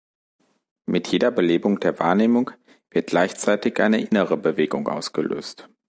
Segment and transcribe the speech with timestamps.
[0.87, 2.49] Mit jeder Belebung der Wahrnehmung
[2.89, 5.69] wird gleichzeitig eine innere Bewegung ausgelöst.